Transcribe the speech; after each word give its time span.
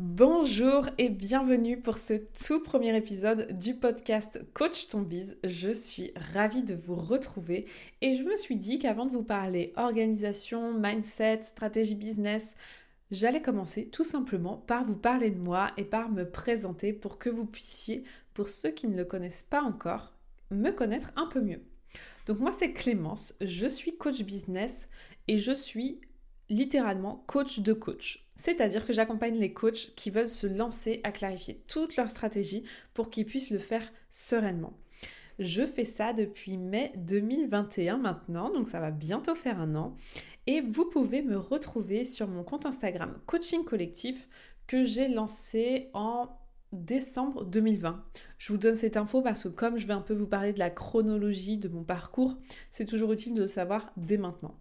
Bonjour 0.00 0.88
et 0.96 1.08
bienvenue 1.08 1.80
pour 1.80 1.98
ce 1.98 2.14
tout 2.46 2.62
premier 2.62 2.96
épisode 2.96 3.58
du 3.58 3.74
podcast 3.74 4.46
Coach 4.54 4.86
ton 4.86 5.00
bise. 5.00 5.38
Je 5.42 5.72
suis 5.72 6.12
ravie 6.34 6.62
de 6.62 6.76
vous 6.76 6.94
retrouver 6.94 7.66
et 8.00 8.14
je 8.14 8.22
me 8.22 8.36
suis 8.36 8.56
dit 8.56 8.78
qu'avant 8.78 9.06
de 9.06 9.10
vous 9.10 9.24
parler 9.24 9.72
organisation, 9.74 10.72
mindset, 10.72 11.42
stratégie 11.42 11.96
business, 11.96 12.54
j'allais 13.10 13.42
commencer 13.42 13.88
tout 13.88 14.04
simplement 14.04 14.58
par 14.58 14.84
vous 14.84 14.94
parler 14.94 15.32
de 15.32 15.40
moi 15.40 15.72
et 15.76 15.84
par 15.84 16.12
me 16.12 16.30
présenter 16.30 16.92
pour 16.92 17.18
que 17.18 17.28
vous 17.28 17.46
puissiez, 17.46 18.04
pour 18.34 18.50
ceux 18.50 18.70
qui 18.70 18.86
ne 18.86 18.96
le 18.96 19.04
connaissent 19.04 19.48
pas 19.50 19.62
encore, 19.62 20.14
me 20.52 20.70
connaître 20.70 21.10
un 21.16 21.26
peu 21.26 21.40
mieux. 21.40 21.64
Donc 22.26 22.38
moi 22.38 22.52
c'est 22.52 22.72
Clémence, 22.72 23.34
je 23.40 23.66
suis 23.66 23.96
coach 23.96 24.22
business 24.22 24.88
et 25.26 25.38
je 25.38 25.50
suis 25.50 26.00
littéralement 26.50 27.24
coach 27.26 27.60
de 27.60 27.72
coach. 27.72 28.26
C'est-à-dire 28.36 28.86
que 28.86 28.92
j'accompagne 28.92 29.38
les 29.38 29.52
coachs 29.52 29.92
qui 29.96 30.10
veulent 30.10 30.28
se 30.28 30.46
lancer 30.46 31.00
à 31.04 31.12
clarifier 31.12 31.62
toute 31.66 31.96
leur 31.96 32.08
stratégie 32.08 32.64
pour 32.94 33.10
qu'ils 33.10 33.26
puissent 33.26 33.50
le 33.50 33.58
faire 33.58 33.92
sereinement. 34.10 34.74
Je 35.38 35.66
fais 35.66 35.84
ça 35.84 36.12
depuis 36.12 36.56
mai 36.56 36.92
2021 36.96 37.98
maintenant, 37.98 38.50
donc 38.50 38.68
ça 38.68 38.80
va 38.80 38.90
bientôt 38.90 39.34
faire 39.34 39.60
un 39.60 39.74
an. 39.76 39.96
Et 40.46 40.60
vous 40.60 40.86
pouvez 40.86 41.22
me 41.22 41.36
retrouver 41.36 42.04
sur 42.04 42.26
mon 42.26 42.42
compte 42.42 42.66
Instagram 42.66 43.18
Coaching 43.26 43.64
Collectif 43.64 44.28
que 44.66 44.84
j'ai 44.84 45.08
lancé 45.08 45.90
en 45.92 46.28
décembre 46.72 47.44
2020. 47.44 48.04
Je 48.38 48.52
vous 48.52 48.58
donne 48.58 48.74
cette 48.74 48.96
info 48.96 49.22
parce 49.22 49.44
que 49.44 49.48
comme 49.48 49.78
je 49.78 49.86
vais 49.86 49.94
un 49.94 50.00
peu 50.00 50.14
vous 50.14 50.26
parler 50.26 50.52
de 50.52 50.58
la 50.58 50.70
chronologie 50.70 51.56
de 51.56 51.68
mon 51.68 51.84
parcours, 51.84 52.36
c'est 52.70 52.84
toujours 52.84 53.12
utile 53.12 53.34
de 53.34 53.42
le 53.42 53.46
savoir 53.46 53.92
dès 53.96 54.18
maintenant. 54.18 54.54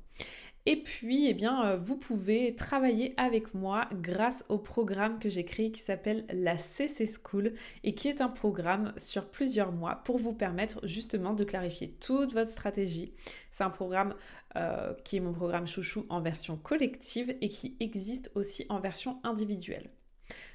Et 0.69 0.75
puis, 0.75 1.27
eh 1.27 1.33
bien, 1.33 1.65
euh, 1.65 1.77
vous 1.77 1.95
pouvez 1.95 2.53
travailler 2.53 3.13
avec 3.15 3.53
moi 3.53 3.87
grâce 3.93 4.43
au 4.49 4.57
programme 4.57 5.17
que 5.17 5.29
j'ai 5.29 5.45
créé 5.45 5.71
qui 5.71 5.79
s'appelle 5.79 6.25
la 6.29 6.57
CC 6.57 7.07
School 7.07 7.53
et 7.85 7.95
qui 7.95 8.09
est 8.09 8.19
un 8.19 8.27
programme 8.27 8.91
sur 8.97 9.29
plusieurs 9.29 9.71
mois 9.71 10.01
pour 10.03 10.17
vous 10.17 10.33
permettre 10.33 10.85
justement 10.85 11.33
de 11.33 11.45
clarifier 11.45 11.91
toute 12.01 12.33
votre 12.33 12.49
stratégie. 12.49 13.13
C'est 13.49 13.63
un 13.63 13.69
programme 13.69 14.13
euh, 14.57 14.93
qui 15.05 15.15
est 15.15 15.21
mon 15.21 15.31
programme 15.31 15.67
chouchou 15.67 16.05
en 16.09 16.19
version 16.19 16.57
collective 16.57 17.33
et 17.39 17.47
qui 17.47 17.77
existe 17.79 18.29
aussi 18.35 18.65
en 18.67 18.81
version 18.81 19.21
individuelle. 19.23 19.89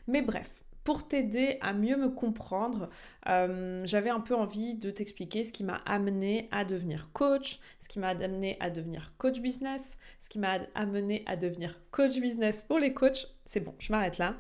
Mais 0.08 0.20
bref, 0.20 0.61
pour 0.84 1.06
t'aider 1.06 1.58
à 1.60 1.72
mieux 1.72 1.96
me 1.96 2.08
comprendre, 2.08 2.88
euh, 3.28 3.82
j'avais 3.84 4.10
un 4.10 4.20
peu 4.20 4.34
envie 4.34 4.74
de 4.74 4.90
t'expliquer 4.90 5.44
ce 5.44 5.52
qui 5.52 5.64
m'a 5.64 5.80
amené 5.86 6.48
à 6.50 6.64
devenir 6.64 7.10
coach, 7.12 7.60
ce 7.80 7.88
qui 7.88 7.98
m'a 7.98 8.08
amené 8.08 8.56
à 8.60 8.70
devenir 8.70 9.14
coach 9.18 9.40
business, 9.40 9.96
ce 10.20 10.28
qui 10.28 10.38
m'a 10.38 10.58
amené 10.74 11.22
à 11.26 11.36
devenir 11.36 11.80
coach 11.90 12.18
business 12.18 12.62
pour 12.62 12.78
les 12.78 12.92
coachs. 12.92 13.28
C'est 13.44 13.60
bon, 13.60 13.74
je 13.78 13.92
m'arrête 13.92 14.18
là. 14.18 14.36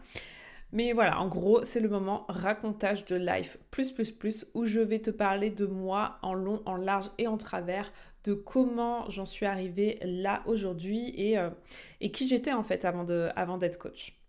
Mais 0.72 0.94
voilà, 0.94 1.20
en 1.20 1.28
gros, 1.28 1.64
c'est 1.64 1.80
le 1.80 1.88
moment 1.90 2.24
racontage 2.28 3.04
de 3.04 3.16
life 3.16 3.58
plus 3.70 3.92
plus 3.92 4.10
plus 4.10 4.46
où 4.54 4.64
je 4.64 4.80
vais 4.80 5.00
te 5.00 5.10
parler 5.10 5.50
de 5.50 5.66
moi 5.66 6.18
en 6.22 6.32
long, 6.32 6.62
en 6.64 6.76
large 6.76 7.10
et 7.18 7.26
en 7.26 7.36
travers, 7.36 7.92
de 8.24 8.34
comment 8.34 9.08
j'en 9.10 9.24
suis 9.24 9.46
arrivée 9.46 9.98
là 10.02 10.42
aujourd'hui 10.46 11.12
et, 11.16 11.38
euh, 11.38 11.50
qui 12.12 12.26
j'étais 12.26 12.52
en 12.52 12.62
fait 12.62 12.84
avant 12.84 13.58
d'être 13.58 13.78
coach. 13.78 14.21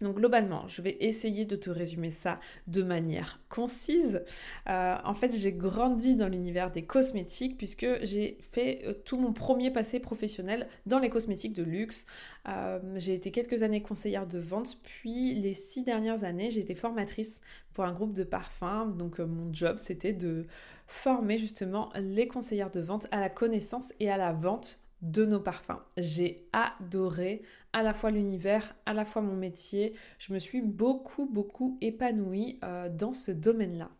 Donc 0.00 0.16
globalement, 0.16 0.68
je 0.68 0.82
vais 0.82 0.96
essayer 1.00 1.44
de 1.46 1.56
te 1.56 1.70
résumer 1.70 2.10
ça 2.10 2.38
de 2.66 2.82
manière 2.82 3.40
concise. 3.48 4.24
Euh, 4.68 4.96
en 5.04 5.14
fait, 5.14 5.34
j'ai 5.34 5.52
grandi 5.52 6.16
dans 6.16 6.28
l'univers 6.28 6.70
des 6.70 6.82
cosmétiques 6.84 7.56
puisque 7.56 7.86
j'ai 8.02 8.38
fait 8.52 8.82
euh, 8.84 8.92
tout 8.92 9.18
mon 9.18 9.32
premier 9.32 9.70
passé 9.70 9.98
professionnel 9.98 10.68
dans 10.84 10.98
les 10.98 11.08
cosmétiques 11.08 11.54
de 11.54 11.62
luxe. 11.62 12.06
Euh, 12.48 12.78
j'ai 12.96 13.14
été 13.14 13.30
quelques 13.30 13.62
années 13.62 13.82
conseillère 13.82 14.26
de 14.26 14.38
vente, 14.38 14.78
puis 14.82 15.34
les 15.34 15.54
six 15.54 15.82
dernières 15.82 16.24
années, 16.24 16.50
j'ai 16.50 16.60
été 16.60 16.74
formatrice 16.74 17.40
pour 17.72 17.84
un 17.84 17.92
groupe 17.92 18.12
de 18.12 18.24
parfums. 18.24 18.94
Donc 18.96 19.18
mon 19.18 19.52
job, 19.52 19.78
c'était 19.78 20.12
de 20.12 20.46
former 20.86 21.38
justement 21.38 21.90
les 21.96 22.28
conseillères 22.28 22.70
de 22.70 22.80
vente 22.80 23.06
à 23.10 23.20
la 23.20 23.30
connaissance 23.30 23.92
et 23.98 24.10
à 24.10 24.16
la 24.16 24.32
vente 24.32 24.80
de 25.02 25.24
nos 25.26 25.40
parfums. 25.40 25.80
J'ai 25.96 26.48
adoré 26.52 27.42
à 27.72 27.82
la 27.82 27.94
fois 27.94 28.10
l'univers, 28.10 28.74
à 28.86 28.94
la 28.94 29.04
fois 29.04 29.22
mon 29.22 29.36
métier. 29.36 29.94
Je 30.18 30.32
me 30.32 30.38
suis 30.38 30.62
beaucoup, 30.62 31.26
beaucoup 31.26 31.78
épanouie 31.80 32.58
euh, 32.64 32.88
dans 32.88 33.12
ce 33.12 33.30
domaine-là. 33.30 33.90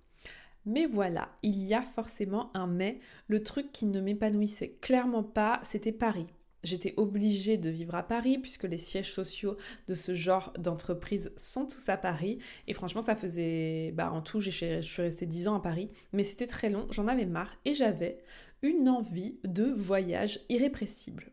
Mais 0.64 0.86
voilà, 0.86 1.28
il 1.42 1.62
y 1.62 1.74
a 1.74 1.82
forcément 1.82 2.50
un 2.54 2.66
mais. 2.66 2.98
Le 3.28 3.42
truc 3.42 3.70
qui 3.72 3.86
ne 3.86 4.00
m'épanouissait 4.00 4.76
clairement 4.80 5.22
pas, 5.22 5.60
c'était 5.62 5.92
Paris. 5.92 6.26
J'étais 6.64 6.94
obligée 6.96 7.58
de 7.58 7.70
vivre 7.70 7.94
à 7.94 8.02
Paris 8.02 8.38
puisque 8.38 8.64
les 8.64 8.76
sièges 8.76 9.12
sociaux 9.12 9.56
de 9.86 9.94
ce 9.94 10.16
genre 10.16 10.52
d'entreprise 10.58 11.32
sont 11.36 11.68
tous 11.68 11.88
à 11.88 11.96
Paris. 11.96 12.38
Et 12.66 12.74
franchement, 12.74 13.02
ça 13.02 13.14
faisait... 13.14 13.92
Bah, 13.92 14.10
en 14.10 14.20
tout, 14.20 14.40
je 14.40 14.50
suis 14.50 15.02
restée 15.02 15.26
10 15.26 15.46
ans 15.46 15.54
à 15.54 15.60
Paris. 15.60 15.90
Mais 16.12 16.24
c'était 16.24 16.48
très 16.48 16.68
long, 16.68 16.88
j'en 16.90 17.06
avais 17.06 17.26
marre. 17.26 17.54
Et 17.64 17.74
j'avais 17.74 18.18
une 18.62 18.88
envie 18.88 19.38
de 19.44 19.64
voyage 19.64 20.40
irrépressible. 20.48 21.32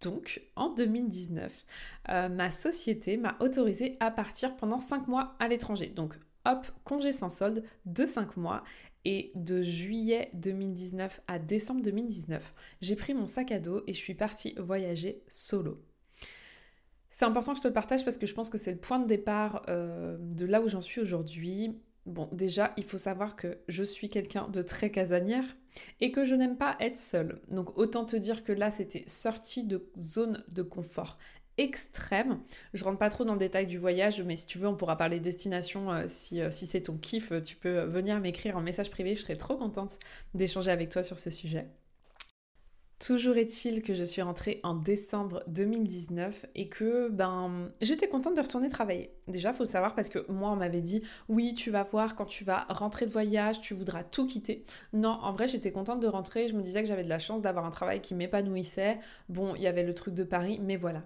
Donc, 0.00 0.42
en 0.54 0.68
2019, 0.70 1.66
euh, 2.10 2.28
ma 2.28 2.50
société 2.50 3.16
m'a 3.16 3.36
autorisé 3.40 3.96
à 4.00 4.10
partir 4.10 4.56
pendant 4.56 4.78
5 4.78 5.08
mois 5.08 5.34
à 5.38 5.48
l'étranger. 5.48 5.86
Donc, 5.88 6.18
hop, 6.44 6.66
congé 6.84 7.12
sans 7.12 7.30
solde 7.30 7.64
de 7.86 8.06
5 8.06 8.36
mois. 8.36 8.62
Et 9.06 9.32
de 9.34 9.62
juillet 9.62 10.30
2019 10.32 11.20
à 11.26 11.38
décembre 11.38 11.82
2019, 11.82 12.54
j'ai 12.80 12.96
pris 12.96 13.12
mon 13.12 13.26
sac 13.26 13.52
à 13.52 13.60
dos 13.60 13.82
et 13.86 13.92
je 13.92 13.98
suis 13.98 14.14
partie 14.14 14.54
voyager 14.56 15.22
solo. 15.28 15.78
C'est 17.10 17.26
important 17.26 17.52
que 17.52 17.58
je 17.58 17.62
te 17.62 17.68
le 17.68 17.74
partage 17.74 18.02
parce 18.02 18.16
que 18.16 18.26
je 18.26 18.32
pense 18.32 18.48
que 18.48 18.56
c'est 18.56 18.72
le 18.72 18.78
point 18.78 18.98
de 18.98 19.06
départ 19.06 19.62
euh, 19.68 20.16
de 20.18 20.46
là 20.46 20.62
où 20.62 20.68
j'en 20.70 20.80
suis 20.80 21.02
aujourd'hui. 21.02 21.78
Bon, 22.06 22.28
déjà, 22.32 22.74
il 22.76 22.84
faut 22.84 22.98
savoir 22.98 23.34
que 23.34 23.58
je 23.68 23.82
suis 23.82 24.10
quelqu'un 24.10 24.48
de 24.48 24.60
très 24.60 24.90
casanière 24.90 25.44
et 26.00 26.12
que 26.12 26.24
je 26.24 26.34
n'aime 26.34 26.56
pas 26.56 26.76
être 26.80 26.98
seule. 26.98 27.40
Donc 27.48 27.78
autant 27.78 28.04
te 28.04 28.16
dire 28.16 28.44
que 28.44 28.52
là, 28.52 28.70
c'était 28.70 29.04
sorti 29.06 29.64
de 29.64 29.90
zone 29.98 30.44
de 30.48 30.62
confort 30.62 31.18
extrême. 31.56 32.40
Je 32.74 32.84
rentre 32.84 32.98
pas 32.98 33.10
trop 33.10 33.24
dans 33.24 33.32
le 33.34 33.38
détail 33.38 33.66
du 33.66 33.78
voyage, 33.78 34.20
mais 34.22 34.36
si 34.36 34.46
tu 34.46 34.58
veux, 34.58 34.68
on 34.68 34.76
pourra 34.76 34.96
parler 34.98 35.20
destination. 35.20 35.92
Euh, 35.92 36.04
si, 36.08 36.40
euh, 36.40 36.50
si 36.50 36.66
c'est 36.66 36.82
ton 36.82 36.96
kiff, 36.98 37.32
tu 37.44 37.56
peux 37.56 37.84
venir 37.84 38.18
m'écrire 38.20 38.56
en 38.56 38.60
message 38.60 38.90
privé. 38.90 39.14
Je 39.14 39.22
serais 39.22 39.36
trop 39.36 39.56
contente 39.56 39.98
d'échanger 40.34 40.70
avec 40.70 40.90
toi 40.90 41.02
sur 41.02 41.18
ce 41.18 41.30
sujet. 41.30 41.68
Toujours 43.04 43.36
est-il 43.36 43.82
que 43.82 43.92
je 43.92 44.02
suis 44.02 44.22
rentrée 44.22 44.60
en 44.62 44.72
décembre 44.72 45.42
2019 45.48 46.46
et 46.54 46.70
que 46.70 47.10
ben 47.10 47.68
j'étais 47.82 48.08
contente 48.08 48.34
de 48.34 48.40
retourner 48.40 48.70
travailler. 48.70 49.10
Déjà, 49.28 49.52
faut 49.52 49.66
savoir 49.66 49.94
parce 49.94 50.08
que 50.08 50.24
moi 50.32 50.48
on 50.48 50.56
m'avait 50.56 50.80
dit 50.80 51.02
oui, 51.28 51.52
tu 51.52 51.70
vas 51.70 51.82
voir 51.82 52.16
quand 52.16 52.24
tu 52.24 52.44
vas 52.44 52.64
rentrer 52.70 53.04
de 53.04 53.10
voyage, 53.10 53.60
tu 53.60 53.74
voudras 53.74 54.04
tout 54.04 54.26
quitter. 54.26 54.64
Non, 54.94 55.18
en 55.20 55.32
vrai, 55.32 55.46
j'étais 55.46 55.70
contente 55.70 56.00
de 56.00 56.06
rentrer, 56.06 56.48
je 56.48 56.54
me 56.54 56.62
disais 56.62 56.80
que 56.80 56.88
j'avais 56.88 57.04
de 57.04 57.10
la 57.10 57.18
chance 57.18 57.42
d'avoir 57.42 57.66
un 57.66 57.70
travail 57.70 58.00
qui 58.00 58.14
m'épanouissait. 58.14 58.98
Bon, 59.28 59.54
il 59.54 59.60
y 59.60 59.66
avait 59.66 59.82
le 59.82 59.94
truc 59.94 60.14
de 60.14 60.24
Paris, 60.24 60.58
mais 60.62 60.76
voilà. 60.76 61.02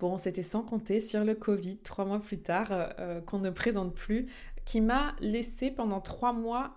Bon, 0.00 0.16
c'était 0.16 0.42
sans 0.42 0.62
compter 0.62 0.98
sur 0.98 1.22
le 1.22 1.36
Covid, 1.36 1.76
trois 1.76 2.06
mois 2.06 2.18
plus 2.18 2.40
tard, 2.40 2.72
euh, 2.72 2.88
euh, 2.98 3.20
qu'on 3.20 3.38
ne 3.38 3.50
présente 3.50 3.94
plus, 3.94 4.26
qui 4.64 4.80
m'a 4.80 5.14
laissé 5.20 5.70
pendant 5.70 6.00
trois 6.00 6.32
mois 6.32 6.74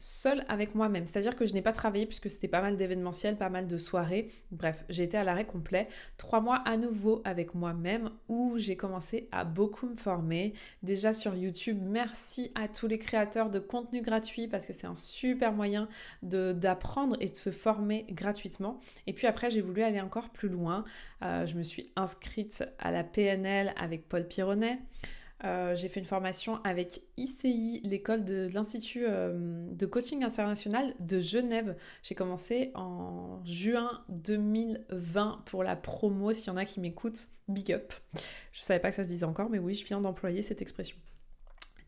seule 0.00 0.44
avec 0.48 0.74
moi-même. 0.74 1.06
C'est-à-dire 1.06 1.36
que 1.36 1.46
je 1.46 1.52
n'ai 1.54 1.62
pas 1.62 1.72
travaillé 1.72 2.06
puisque 2.06 2.30
c'était 2.30 2.48
pas 2.48 2.62
mal 2.62 2.76
d'événementiels, 2.76 3.36
pas 3.36 3.50
mal 3.50 3.66
de 3.66 3.78
soirées. 3.78 4.28
Bref, 4.50 4.84
j'ai 4.88 5.04
été 5.04 5.16
à 5.16 5.24
l'arrêt 5.24 5.44
complet. 5.44 5.88
Trois 6.16 6.40
mois 6.40 6.56
à 6.64 6.76
nouveau 6.76 7.20
avec 7.24 7.54
moi-même 7.54 8.10
où 8.28 8.54
j'ai 8.56 8.76
commencé 8.76 9.28
à 9.30 9.44
beaucoup 9.44 9.86
me 9.86 9.96
former. 9.96 10.54
Déjà 10.82 11.12
sur 11.12 11.34
YouTube, 11.34 11.78
merci 11.80 12.50
à 12.54 12.66
tous 12.66 12.86
les 12.86 12.98
créateurs 12.98 13.50
de 13.50 13.58
contenu 13.58 14.02
gratuit 14.02 14.48
parce 14.48 14.66
que 14.66 14.72
c'est 14.72 14.86
un 14.86 14.94
super 14.94 15.52
moyen 15.52 15.88
d'apprendre 16.22 17.16
et 17.20 17.28
de 17.28 17.36
se 17.36 17.50
former 17.50 18.06
gratuitement. 18.10 18.80
Et 19.06 19.12
puis 19.12 19.26
après, 19.26 19.50
j'ai 19.50 19.60
voulu 19.60 19.82
aller 19.82 20.00
encore 20.00 20.30
plus 20.30 20.48
loin. 20.48 20.84
Euh, 21.22 21.46
je 21.46 21.56
me 21.56 21.62
suis 21.62 21.92
inscrite 21.96 22.64
à 22.78 22.90
la 22.90 23.04
PNL 23.04 23.74
avec 23.76 24.08
Paul 24.08 24.26
Pironnet. 24.26 24.78
Euh, 25.44 25.74
j'ai 25.74 25.88
fait 25.88 26.00
une 26.00 26.06
formation 26.06 26.60
avec 26.64 27.02
ICI, 27.16 27.80
l'école 27.84 28.24
de 28.24 28.48
l'Institut 28.52 29.04
euh, 29.06 29.66
de 29.72 29.86
coaching 29.86 30.22
international 30.22 30.94
de 31.00 31.18
Genève. 31.18 31.76
J'ai 32.02 32.14
commencé 32.14 32.72
en 32.74 33.42
juin 33.44 34.04
2020 34.10 35.42
pour 35.46 35.64
la 35.64 35.76
promo. 35.76 36.32
S'il 36.32 36.48
y 36.48 36.50
en 36.50 36.56
a 36.56 36.66
qui 36.66 36.80
m'écoutent, 36.80 37.28
big 37.48 37.72
up. 37.72 37.94
Je 38.52 38.60
savais 38.60 38.80
pas 38.80 38.90
que 38.90 38.96
ça 38.96 39.04
se 39.04 39.08
disait 39.08 39.24
encore, 39.24 39.48
mais 39.48 39.58
oui, 39.58 39.74
je 39.74 39.84
viens 39.86 40.00
d'employer 40.00 40.42
cette 40.42 40.60
expression. 40.60 40.96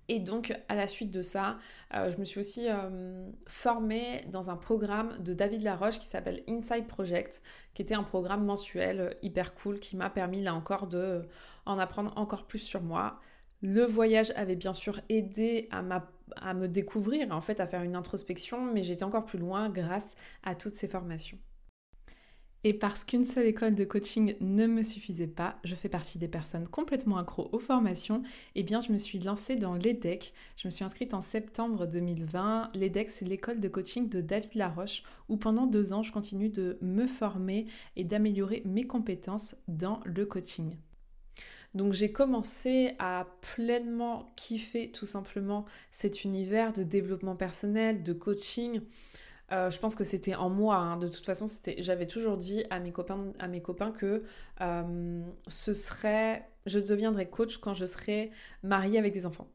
Et 0.08 0.18
donc, 0.18 0.52
à 0.68 0.74
la 0.74 0.86
suite 0.86 1.10
de 1.10 1.22
ça, 1.22 1.58
euh, 1.94 2.10
je 2.10 2.16
me 2.18 2.24
suis 2.24 2.40
aussi 2.40 2.66
formée 3.46 4.24
dans 4.30 4.50
un 4.50 4.56
programme 4.56 5.22
de 5.22 5.32
David 5.32 5.62
Laroche 5.62 5.98
qui 5.98 6.06
s'appelle 6.06 6.42
Inside 6.48 6.86
Project, 6.86 7.42
qui 7.74 7.82
était 7.82 7.94
un 7.94 8.02
programme 8.02 8.44
mensuel 8.44 9.14
hyper 9.22 9.54
cool 9.54 9.78
qui 9.78 9.96
m'a 9.96 10.10
permis 10.10 10.42
là 10.42 10.54
encore 10.54 10.86
de 10.86 11.22
en 11.66 11.78
apprendre 11.78 12.12
encore 12.16 12.46
plus 12.46 12.58
sur 12.58 12.82
moi. 12.82 13.20
Le 13.62 13.84
voyage 13.84 14.32
avait 14.34 14.56
bien 14.56 14.74
sûr 14.74 15.00
aidé 15.08 15.68
à, 15.70 16.54
me 16.54 16.66
découvrir, 16.66 17.30
en 17.30 17.40
fait, 17.40 17.60
à 17.60 17.66
faire 17.68 17.84
une 17.84 17.94
introspection, 17.94 18.72
mais 18.72 18.82
j'étais 18.82 19.04
encore 19.04 19.24
plus 19.24 19.38
loin 19.38 19.70
grâce 19.70 20.16
à 20.42 20.56
toutes 20.56 20.74
ces 20.74 20.88
formations. 20.88 21.38
Et 22.64 22.74
parce 22.74 23.04
qu'une 23.04 23.24
seule 23.24 23.46
école 23.46 23.76
de 23.76 23.84
coaching 23.84 24.36
ne 24.40 24.66
me 24.66 24.82
suffisait 24.82 25.28
pas, 25.28 25.58
je 25.62 25.76
fais 25.76 25.88
partie 25.88 26.18
des 26.18 26.28
personnes 26.28 26.66
complètement 26.66 27.18
accro 27.18 27.48
aux 27.52 27.58
formations, 27.60 28.22
et 28.54 28.60
eh 28.60 28.62
bien 28.64 28.80
je 28.80 28.92
me 28.92 28.98
suis 28.98 29.20
lancée 29.20 29.54
dans 29.54 29.74
l'EDEC. 29.74 30.32
Je 30.56 30.66
me 30.66 30.70
suis 30.70 30.84
inscrite 30.84 31.14
en 31.14 31.22
septembre 31.22 31.86
2020. 31.86 32.70
L'EDEC, 32.74 33.10
c'est 33.10 33.24
l'école 33.24 33.60
de 33.60 33.68
coaching 33.68 34.08
de 34.08 34.20
David 34.20 34.54
Laroche, 34.56 35.04
où 35.28 35.36
pendant 35.36 35.66
deux 35.66 35.92
ans, 35.92 36.02
je 36.02 36.12
continue 36.12 36.48
de 36.48 36.78
me 36.82 37.06
former 37.06 37.66
et 37.94 38.02
d'améliorer 38.02 38.62
mes 38.64 38.88
compétences 38.88 39.56
dans 39.68 40.00
le 40.04 40.26
coaching. 40.26 40.76
Donc 41.74 41.94
j'ai 41.94 42.12
commencé 42.12 42.94
à 42.98 43.26
pleinement 43.54 44.32
kiffer 44.36 44.90
tout 44.90 45.06
simplement 45.06 45.64
cet 45.90 46.24
univers 46.24 46.72
de 46.72 46.82
développement 46.82 47.36
personnel, 47.36 48.02
de 48.02 48.12
coaching. 48.12 48.82
Euh, 49.52 49.70
je 49.70 49.78
pense 49.78 49.94
que 49.94 50.04
c'était 50.04 50.34
en 50.34 50.50
moi. 50.50 50.76
Hein. 50.76 50.96
De 50.98 51.08
toute 51.08 51.24
façon, 51.24 51.46
j'avais 51.78 52.06
toujours 52.06 52.36
dit 52.36 52.64
à 52.70 52.78
mes 52.78 52.92
copains, 52.92 53.32
à 53.38 53.48
mes 53.48 53.62
copains 53.62 53.90
que 53.90 54.22
euh, 54.60 55.22
ce 55.48 55.74
serait, 55.74 56.48
je 56.66 56.78
deviendrais 56.78 57.28
coach 57.28 57.58
quand 57.58 57.74
je 57.74 57.84
serai 57.84 58.30
mariée 58.62 58.98
avec 58.98 59.12
des 59.12 59.26
enfants. 59.26 59.48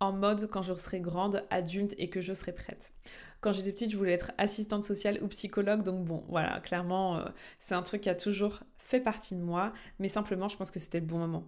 En 0.00 0.12
mode 0.12 0.48
quand 0.48 0.62
je 0.62 0.74
serai 0.74 1.00
grande, 1.00 1.44
adulte 1.50 1.94
et 1.98 2.08
que 2.08 2.20
je 2.20 2.32
serai 2.32 2.52
prête. 2.52 2.92
Quand 3.40 3.52
j'étais 3.52 3.72
petite, 3.72 3.90
je 3.90 3.96
voulais 3.96 4.12
être 4.12 4.32
assistante 4.38 4.84
sociale 4.84 5.18
ou 5.22 5.28
psychologue. 5.28 5.82
Donc 5.82 6.04
bon, 6.04 6.24
voilà, 6.28 6.60
clairement, 6.60 7.18
euh, 7.18 7.24
c'est 7.58 7.74
un 7.74 7.82
truc 7.82 8.02
qui 8.02 8.08
a 8.08 8.14
toujours 8.14 8.60
fait 8.78 9.00
partie 9.00 9.34
de 9.36 9.42
moi. 9.42 9.72
Mais 9.98 10.08
simplement, 10.08 10.48
je 10.48 10.56
pense 10.56 10.70
que 10.70 10.78
c'était 10.78 11.00
le 11.00 11.06
bon 11.06 11.18
moment. 11.18 11.44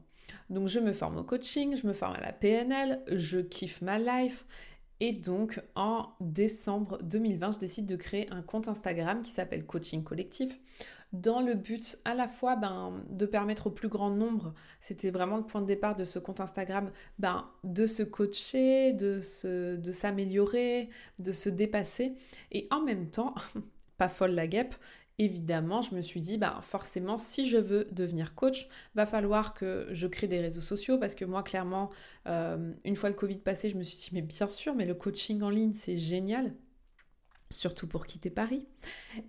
Donc 0.49 0.69
je 0.69 0.81
me 0.81 0.93
forme 0.93 1.19
au 1.19 1.25
coaching, 1.25 1.77
je 1.77 1.87
me 1.87 1.93
forme 1.93 2.15
à 2.15 2.21
la 2.21 2.33
PNL, 2.33 3.03
je 3.09 3.41
kiffe 3.41 3.83
ma 3.83 3.99
life. 3.99 4.47
Et 5.01 5.13
donc 5.13 5.63
en 5.75 6.11
décembre 6.21 6.99
2020, 7.03 7.53
je 7.53 7.59
décide 7.59 7.87
de 7.87 7.97
créer 7.97 8.31
un 8.31 8.43
compte 8.43 8.69
Instagram 8.69 9.23
qui 9.23 9.31
s'appelle 9.31 9.65
Coaching 9.65 10.05
Collectif. 10.05 10.59
Dans 11.13 11.41
le 11.41 11.55
but 11.55 11.99
à 12.05 12.15
la 12.15 12.29
fois 12.29 12.55
ben, 12.55 13.03
de 13.09 13.27
permettre 13.27 13.67
au 13.67 13.71
plus 13.71 13.89
grand 13.89 14.11
nombre, 14.11 14.55
c'était 14.81 15.11
vraiment 15.11 15.39
le 15.39 15.43
point 15.43 15.61
de 15.61 15.67
départ 15.67 15.97
de 15.97 16.05
ce 16.05 16.21
compte 16.21 16.39
Instagram, 16.39 16.93
ben, 17.19 17.49
de 17.65 17.87
se 17.87 18.05
coacher, 18.05 18.93
de, 18.93 19.21
de 19.77 19.93
s'améliorer, 19.93 20.89
de 21.19 21.33
se 21.33 21.49
dépasser. 21.49 22.15
Et 22.53 22.69
en 22.71 22.83
même 22.83 23.11
temps, 23.11 23.35
pas 23.99 24.09
folle 24.09 24.33
la 24.33 24.47
guêpe, 24.47 24.77
évidemment, 25.21 25.83
je 25.83 25.95
me 25.95 26.01
suis 26.01 26.21
dit, 26.21 26.39
bah, 26.39 26.59
forcément, 26.63 27.19
si 27.19 27.47
je 27.49 27.59
veux 27.59 27.87
devenir 27.93 28.35
coach, 28.35 28.69
va 28.95 29.05
falloir 29.05 29.53
que 29.53 29.87
je 29.93 30.07
crée 30.07 30.27
des 30.27 30.41
réseaux 30.41 30.63
sociaux 30.63 30.99
parce 30.99 31.15
que 31.15 31.27
moi, 31.27 31.43
clairement, 31.43 31.91
euh, 32.27 32.73
une 32.85 32.97
fois 32.97 33.11
le 33.11 33.15
Covid 33.15 33.37
passé, 33.37 33.69
je 33.69 33.77
me 33.77 33.83
suis 33.83 33.99
dit, 33.99 34.11
mais 34.15 34.23
bien 34.23 34.49
sûr, 34.49 34.75
mais 34.75 34.87
le 34.87 34.95
coaching 34.95 35.43
en 35.43 35.51
ligne, 35.51 35.75
c'est 35.75 35.99
génial 35.99 36.55
surtout 37.53 37.89
pour 37.89 38.07
quitter 38.07 38.31
Paris. 38.31 38.67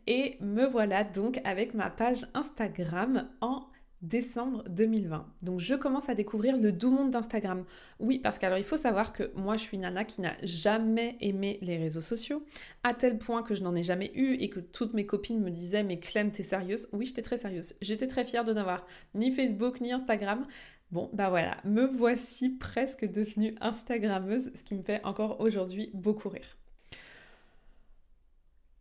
Et 0.08 0.38
me 0.42 0.66
voilà 0.68 1.04
donc 1.04 1.42
avec 1.44 1.74
ma 1.74 1.90
page 1.90 2.28
Instagram 2.36 3.28
en 3.42 3.66
décembre 4.02 4.64
2020. 4.70 5.26
Donc 5.42 5.60
je 5.60 5.76
commence 5.76 6.10
à 6.10 6.16
découvrir 6.16 6.58
le 6.58 6.72
doux 6.72 6.90
monde 6.90 7.12
d'Instagram. 7.12 7.64
Oui, 8.00 8.20
parce 8.20 8.40
qu'alors 8.40 8.58
il 8.58 8.64
faut 8.64 8.78
savoir 8.78 9.14
que 9.14 9.32
moi 9.36 9.58
je 9.58 9.62
suis 9.62 9.78
nana 9.78 10.06
qui 10.06 10.22
n'a 10.22 10.34
jamais 10.44 11.18
aimé 11.22 11.60
les 11.62 11.78
réseaux 11.78 12.02
sociaux, 12.02 12.44
à 12.84 12.94
tel 12.94 13.18
point 13.18 13.44
que 13.44 13.56
je 13.56 13.64
n'en 13.64 13.76
ai 13.76 13.84
jamais 13.84 14.12
eu 14.16 14.34
et 14.34 14.50
que 14.50 14.60
toutes 14.60 14.94
mes 14.94 15.06
copines 15.06 15.40
me 15.40 15.52
disaient 15.52 15.84
mais 15.84 16.00
Clem 16.00 16.32
t'es 16.32 16.44
sérieuse? 16.44 16.90
Oui 16.94 17.06
j'étais 17.06 17.22
très 17.22 17.38
sérieuse. 17.38 17.76
J'étais 17.82 18.08
très 18.08 18.26
fière 18.26 18.44
de 18.44 18.54
n'avoir 18.54 18.86
ni 19.14 19.32
Facebook 19.32 19.82
ni 19.82 19.92
Instagram. 19.92 20.48
Bon 20.92 21.10
bah 21.14 21.30
voilà, 21.30 21.58
me 21.64 21.86
voici 21.86 22.50
presque 22.50 23.10
devenue 23.10 23.56
Instagrammeuse, 23.62 24.52
ce 24.56 24.64
qui 24.64 24.76
me 24.76 24.84
fait 24.84 25.04
encore 25.06 25.40
aujourd'hui 25.40 25.92
beaucoup 25.94 26.30
rire. 26.30 26.58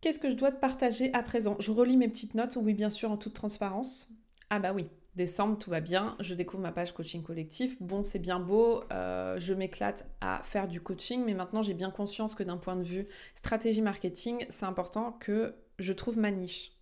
Qu'est-ce 0.01 0.19
que 0.19 0.31
je 0.31 0.35
dois 0.35 0.51
te 0.51 0.59
partager 0.59 1.13
à 1.13 1.23
présent? 1.23 1.57
Je 1.61 1.71
relis 1.71 1.99
mes 1.99 2.09
petites 2.09 2.35
notes, 2.35 2.57
oui 2.57 2.73
bien 2.73 2.89
sûr 2.89 3.11
en 3.11 3.19
toute 3.19 3.35
transparence. 3.35 4.09
Ah 4.49 4.59
bah 4.59 4.73
oui, 4.75 4.89
décembre, 5.21 5.59
tout 5.59 5.69
va 5.69 5.81
bien, 5.81 6.17
je 6.21 6.35
découvre 6.35 6.63
ma 6.63 6.73
page 6.73 6.93
coaching 6.93 7.23
collectif. 7.23 7.77
Bon, 7.81 8.05
c'est 8.05 8.19
bien 8.19 8.41
beau, 8.41 8.83
euh, 8.91 9.39
je 9.39 9.53
m'éclate 9.53 10.09
à 10.23 10.41
faire 10.43 10.67
du 10.67 10.81
coaching, 10.81 11.23
mais 11.27 11.35
maintenant 11.35 11.61
j'ai 11.61 11.75
bien 11.75 11.91
conscience 11.91 12.35
que 12.35 12.43
d'un 12.43 12.57
point 12.57 12.75
de 12.75 12.83
vue 12.83 13.07
stratégie 13.35 13.83
marketing, 13.83 14.47
c'est 14.49 14.65
important 14.65 15.13
que 15.21 15.55
je 15.79 15.93
trouve 15.93 16.17
ma 16.19 16.31
niche. 16.31 16.73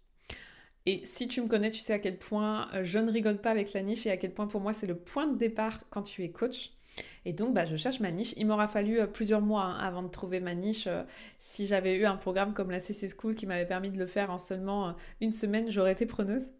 Et 0.87 1.05
si 1.05 1.27
tu 1.27 1.41
me 1.41 1.49
connais, 1.49 1.73
tu 1.73 1.81
sais 1.81 1.93
à 1.93 1.99
quel 1.99 2.17
point 2.17 2.69
euh, 2.75 2.85
je 2.85 3.01
ne 3.01 3.11
rigole 3.11 3.41
pas 3.41 3.51
avec 3.51 3.73
la 3.73 3.83
niche 3.83 4.07
et 4.07 4.11
à 4.13 4.17
quel 4.17 4.33
point 4.33 4.47
pour 4.47 4.61
moi 4.61 4.73
c'est 4.73 4.87
le 4.87 4.97
point 4.97 5.27
de 5.27 5.37
départ 5.37 5.81
quand 5.91 6.03
tu 6.03 6.23
es 6.23 6.31
coach. 6.31 6.71
Et 7.25 7.33
donc, 7.33 7.55
bah, 7.55 7.67
je 7.67 7.77
cherche 7.77 8.01
ma 8.01 8.11
niche. 8.11 8.35
Il 8.37 8.47
m'aura 8.47 8.69
fallu 8.69 9.01
euh, 9.01 9.07
plusieurs 9.07 9.41
mois 9.41 9.65
hein, 9.65 9.79
avant 9.79 10.03
de 10.03 10.09
trouver 10.09 10.41
ma 10.41 10.55
niche. 10.55 10.89
Si 11.39 11.67
j'avais 11.67 11.95
eu 11.97 12.07
un 12.07 12.17
programme 12.17 12.55
comme 12.55 12.71
la 12.71 12.81
CC 12.81 13.09
School 13.09 13.35
qui 13.35 13.47
m'avait 13.47 13.67
permis 13.67 13.91
de 13.91 13.99
le 13.99 14.07
faire 14.07 14.31
en 14.31 14.39
seulement 14.39 14.95
une 15.21 15.33
semaine, 15.33 15.71
j'aurais 15.71 15.93
été 15.93 16.07
preneuse. 16.07 16.53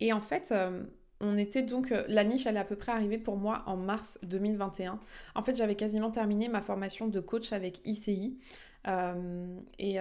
Et 0.00 0.12
en 0.12 0.20
fait, 0.20 0.50
euh, 0.52 0.82
on 1.20 1.36
était 1.36 1.62
donc. 1.62 1.92
Euh, 1.92 2.04
la 2.08 2.24
niche, 2.24 2.46
elle 2.46 2.56
est 2.56 2.60
à 2.60 2.64
peu 2.64 2.76
près 2.76 2.92
arrivée 2.92 3.18
pour 3.18 3.36
moi 3.36 3.62
en 3.66 3.76
mars 3.76 4.18
2021. 4.22 4.98
En 5.34 5.42
fait, 5.42 5.54
j'avais 5.56 5.76
quasiment 5.76 6.10
terminé 6.10 6.48
ma 6.48 6.60
formation 6.60 7.08
de 7.08 7.20
coach 7.20 7.52
avec 7.52 7.80
ICI. 7.84 8.38
Euh, 8.86 9.58
et 9.78 9.96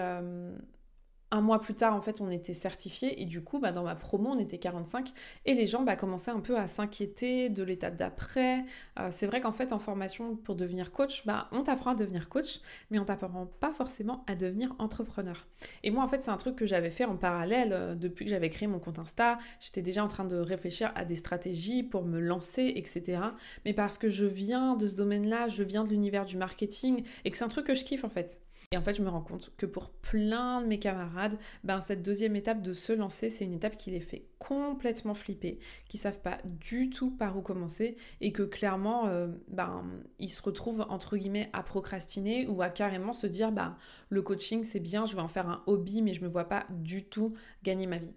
un 1.34 1.42
mois 1.42 1.60
plus 1.60 1.74
tard, 1.74 1.96
en 1.96 2.02
fait, 2.02 2.22
on 2.22 2.30
était 2.30 2.54
certifié 2.54 3.20
et 3.22 3.26
du 3.26 3.44
coup, 3.44 3.60
bah, 3.60 3.72
dans 3.72 3.82
ma 3.82 3.96
promo, 3.96 4.30
on 4.30 4.40
était 4.40 4.60
45 4.60 5.12
et 5.46 5.56
les 5.56 5.66
gens 5.66 5.82
bah, 5.82 5.96
commençaient 5.96 6.30
un 6.30 6.40
peu 6.40 6.60
à 6.60 6.68
s'inquiéter 6.68 7.50
de 7.50 7.64
l'étape 7.64 7.96
d'après. 7.96 8.64
Euh, 9.00 9.08
c'est 9.10 9.26
vrai 9.26 9.42
qu'en 9.42 9.52
fait, 9.52 9.74
en 9.74 9.80
formation 9.80 10.36
pour 10.36 10.56
devenir 10.56 10.92
coach, 10.92 11.26
bah, 11.26 11.48
on 11.52 11.64
t'apprend 11.64 11.92
à 11.92 11.96
devenir 11.96 12.30
coach, 12.30 12.62
mais 12.92 13.00
on 13.00 13.06
t'apprend 13.06 13.48
pas 13.60 13.74
forcément 13.74 14.24
à 14.28 14.36
devenir 14.36 14.76
entrepreneur. 14.78 15.48
Et 15.82 15.90
moi, 15.90 16.04
en 16.04 16.08
fait, 16.08 16.22
c'est 16.22 16.30
un 16.30 16.38
truc 16.38 16.56
que 16.56 16.68
j'avais 16.68 16.92
fait 16.92 17.06
en 17.06 17.18
parallèle 17.18 17.74
euh, 17.74 17.96
depuis 17.96 18.26
que 18.26 18.32
j'avais 18.32 18.52
créé 18.52 18.68
mon 18.68 18.78
compte 18.78 19.00
Insta. 19.00 19.40
J'étais 19.60 19.82
déjà 19.82 20.04
en 20.04 20.08
train 20.08 20.26
de 20.26 20.38
réfléchir 20.38 20.92
à 20.94 21.04
des 21.04 21.16
stratégies 21.16 21.82
pour 21.82 22.06
me 22.06 22.20
lancer, 22.20 22.74
etc. 22.76 23.20
Mais 23.66 23.74
parce 23.74 23.98
que 23.98 24.08
je 24.08 24.26
viens 24.26 24.76
de 24.76 24.86
ce 24.86 24.96
domaine-là, 24.96 25.48
je 25.48 25.64
viens 25.64 25.84
de 25.84 25.90
l'univers 25.90 26.26
du 26.26 26.38
marketing 26.38 27.04
et 27.26 27.32
que 27.32 27.38
c'est 27.40 27.44
un 27.44 27.50
truc 27.50 27.66
que 27.66 27.74
je 27.74 27.84
kiffe 27.84 28.04
en 28.04 28.10
fait. 28.10 28.40
Et 28.74 28.78
en 28.78 28.82
fait, 28.82 28.96
je 28.96 29.04
me 29.04 29.10
rends 29.10 29.22
compte 29.22 29.52
que 29.56 29.68
pour 29.68 29.92
plein 29.92 30.60
de 30.60 30.66
mes 30.66 30.80
camarades, 30.80 31.38
ben, 31.64 31.80
cette 31.82 32.02
deuxième 32.02 32.36
étape 32.36 32.64
de 32.64 32.74
se 32.74 32.92
lancer, 32.92 33.30
c'est 33.30 33.46
une 33.46 33.54
étape 33.54 33.78
qui 33.78 33.92
les 33.92 34.00
fait 34.00 34.26
complètement 34.40 35.14
flipper, 35.14 35.60
qui 35.88 36.00
savent 36.00 36.22
pas 36.22 36.40
du 36.44 36.90
tout 36.90 37.12
par 37.12 37.38
où 37.38 37.44
commencer 37.44 37.98
et 38.20 38.32
que 38.32 38.42
clairement, 38.42 39.06
euh, 39.06 39.28
ben, 39.48 39.86
ils 40.18 40.32
se 40.32 40.42
retrouvent 40.42 40.88
entre 40.90 41.18
guillemets 41.18 41.52
à 41.54 41.62
procrastiner 41.62 42.48
ou 42.48 42.64
à 42.64 42.70
carrément 42.70 43.14
se 43.14 43.28
dire, 43.28 43.52
ben, 43.52 43.78
le 44.10 44.24
coaching 44.24 44.64
c'est 44.64 44.80
bien, 44.80 45.06
je 45.06 45.16
vais 45.16 45.22
en 45.22 45.28
faire 45.28 45.48
un 45.48 45.62
hobby, 45.68 46.02
mais 46.02 46.16
je 46.16 46.24
me 46.24 46.28
vois 46.28 46.46
pas 46.46 46.66
du 46.72 47.06
tout 47.06 47.36
gagner 47.62 47.86
ma 47.86 48.00
vie. 48.00 48.16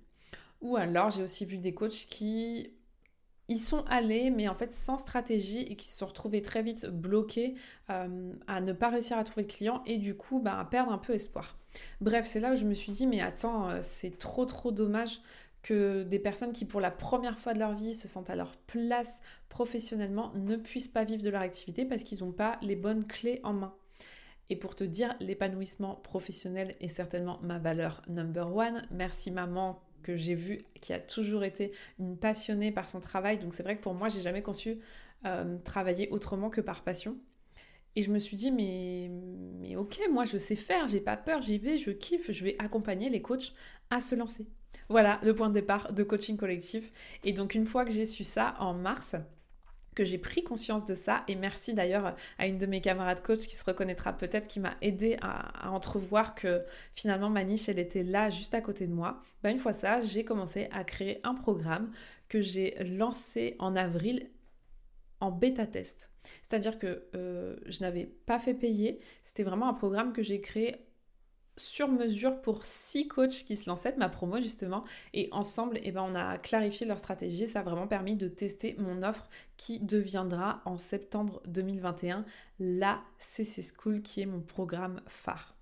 Ou 0.63 0.79
alors, 0.79 1.11
j'ai 1.11 1.23
aussi 1.23 1.45
vu 1.45 1.59
des 1.59 1.75
coachs 1.75 2.07
qui 2.09 2.71
ils 3.49 3.59
sont 3.59 3.85
allés, 3.89 4.31
mais 4.31 4.49
en 4.49 4.55
fait 4.55 4.73
sans 4.73 4.97
stratégie 4.97 5.63
et 5.63 5.77
qui 5.77 5.87
se 5.87 5.99
sont 5.99 6.07
retrouvés 6.07 6.43
très 6.43 6.63
vite 6.63 6.87
bloqués 6.87 7.55
euh, 7.91 8.33
à 8.47 8.61
ne 8.61 8.73
pas 8.73 8.89
réussir 8.89 9.19
à 9.19 9.25
trouver 9.25 9.45
de 9.45 9.53
clients 9.53 9.83
et 9.87 9.99
du 9.99 10.17
coup 10.17 10.41
bah, 10.41 10.59
à 10.59 10.65
perdre 10.65 10.93
un 10.93 10.99
peu 10.99 11.15
espoir. 11.15 11.57
Bref, 12.01 12.27
c'est 12.27 12.41
là 12.41 12.53
où 12.53 12.57
je 12.57 12.65
me 12.65 12.75
suis 12.75 12.93
dit, 12.93 13.07
mais 13.07 13.21
attends, 13.21 13.69
euh, 13.69 13.79
c'est 13.83 14.19
trop 14.19 14.47
trop 14.47 14.73
dommage 14.73 15.21
que 15.63 16.05
des 16.05 16.19
personnes 16.19 16.53
qui 16.53 16.65
pour 16.65 16.81
la 16.81 16.91
première 16.91 17.39
fois 17.39 17.53
de 17.53 17.59
leur 17.59 17.75
vie 17.75 17.95
se 17.95 18.09
sentent 18.09 18.31
à 18.31 18.37
leur 18.37 18.57
place 18.67 19.21
professionnellement 19.49 20.33
ne 20.35 20.57
puissent 20.57 20.89
pas 20.89 21.05
vivre 21.05 21.23
de 21.23 21.31
leur 21.31 21.43
activité 21.43 21.85
parce 21.85 22.05
qu'ils 22.05 22.21
n'ont 22.21 22.33
pas 22.33 22.59
les 22.63 22.77
bonnes 22.77 23.05
clés 23.05 23.41
en 23.43 23.53
main. 23.53 23.75
Et 24.49 24.57
pour 24.57 24.77
te 24.77 24.85
dire, 24.85 25.17
l'épanouissement 25.19 25.97
professionnel 25.97 26.77
est 26.81 26.89
certainement 26.89 27.41
ma 27.43 27.59
valeur 27.59 28.03
number 28.09 28.55
one. 28.55 28.87
Merci 28.93 29.33
maman 29.33 29.81
que 30.07 30.17
j'ai 30.17 30.35
vu, 30.35 30.59
qui 30.81 30.93
a 30.93 31.01
toujours 31.01 31.43
été 31.43 31.73
une 31.99 32.17
passionnée 32.17 32.71
par 32.71 32.89
son 32.89 33.01
travail. 33.01 33.39
Donc 33.39 33.55
c'est 33.55 33.63
vrai 33.63 33.77
que 33.77 33.83
pour 33.83 33.95
moi, 33.95 34.09
j'ai 34.09 34.21
jamais 34.21 34.43
conçu 34.43 34.79
euh, 35.25 35.59
travailler 35.65 36.09
autrement 36.11 36.51
que 36.51 36.61
par 36.61 36.83
passion. 36.85 37.17
Et 37.97 38.03
je 38.03 38.11
me 38.13 38.19
suis 38.19 38.37
dit, 38.37 38.53
mais, 38.53 39.11
mais 39.61 39.75
ok, 39.75 39.99
moi 40.13 40.25
je 40.25 40.37
sais 40.37 40.55
faire, 40.55 40.87
j'ai 40.87 41.01
pas 41.01 41.17
peur, 41.17 41.41
j'y 41.41 41.59
vais, 41.59 41.79
je 41.79 41.91
kiffe, 41.91 42.31
je 42.31 42.45
vais 42.45 42.55
accompagner 42.59 43.09
les 43.09 43.23
coachs 43.23 43.55
à 43.91 44.01
se 44.01 44.15
lancer. 44.15 44.47
Voilà 44.89 45.19
le 45.23 45.35
point 45.35 45.49
de 45.49 45.55
départ 45.55 45.93
de 45.93 46.03
coaching 46.03 46.37
collectif. 46.37 46.93
Et 47.25 47.33
donc 47.33 47.55
une 47.55 47.65
fois 47.65 47.85
que 47.85 47.91
j'ai 47.91 48.07
su 48.07 48.23
ça 48.23 48.55
en 48.61 48.75
mars, 48.75 49.17
que 49.97 50.05
j'ai 50.05 50.19
pris 50.19 50.45
conscience 50.45 50.85
de 50.85 50.95
ça. 50.95 51.25
Et 51.27 51.35
merci 51.35 51.75
d'ailleurs 51.75 52.15
à 52.39 52.47
une 52.47 52.59
de 52.59 52.67
mes 52.67 52.81
camarades 52.81 53.23
coach 53.23 53.49
qui 53.49 53.57
se 53.57 53.65
reconnaîtra 53.65 54.13
peut-être, 54.13 54.47
qui 54.47 54.61
m'a 54.61 54.77
aidé 54.83 55.17
à, 55.23 55.73
entrevoir 55.73 56.37
que 56.37 56.63
finalement 56.95 57.31
ma 57.31 57.43
niche, 57.43 57.69
elle 57.69 57.81
était 57.81 58.05
là, 58.05 58.31
juste 58.31 58.55
à 58.55 58.61
côté 58.61 58.87
de 58.87 58.93
moi. 58.93 59.21
Ben, 59.43 59.51
une 59.51 59.59
fois 59.59 59.73
ça, 59.73 60.01
j'ai 60.01 60.25
commencé 60.25 60.69
à 60.71 60.85
créer 60.85 61.21
un 61.25 61.35
programme 61.35 61.91
que 62.29 62.41
j'ai 62.41 62.77
lancé 62.85 63.57
en 63.59 63.75
avril 63.75 64.29
en 65.21 65.31
bêta 65.31 65.67
test. 65.67 66.11
C'est-à-dire 66.43 66.79
que 66.79 67.05
euh, 67.15 67.57
je 67.65 67.81
n'avais 67.81 68.05
pas 68.05 68.39
fait 68.39 68.53
payer. 68.53 69.01
C'était 69.23 69.45
vraiment 69.45 69.69
un 69.69 69.75
programme 69.75 70.13
que 70.13 70.23
j'ai 70.23 70.43
créé 70.43 70.86
sur 71.57 71.89
mesure 71.89 72.41
pour 72.41 72.65
six 72.65 73.09
coachs 73.09 73.45
qui 73.45 73.57
se 73.57 73.69
lançaient 73.69 73.93
de 73.93 73.99
ma 73.99 74.09
promo 74.09 74.41
justement 74.41 74.85
et 75.15 75.29
ensemble 75.33 75.79
eh 75.83 75.93
ben, 75.93 76.03
on 76.03 76.15
a 76.15 76.39
clarifié 76.39 76.87
leur 76.87 76.99
stratégie 76.99 77.47
ça 77.47 77.61
a 77.61 77.63
vraiment 77.63 77.87
permis 77.87 78.17
de 78.17 78.29
tester 78.29 78.77
mon 78.79 79.03
offre 79.03 79.29
qui 79.57 79.81
deviendra 79.81 80.63
en 80.65 80.79
septembre 80.79 81.43
2021 81.47 82.25
la 82.59 83.01
CC 83.19 83.63
School 83.63 84.03
qui 84.03 84.21
est 84.21 84.27
mon 84.27 84.41
programme 84.41 85.01
phare 85.07 85.57